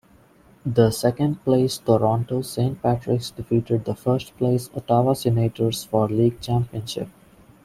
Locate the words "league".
6.15-6.41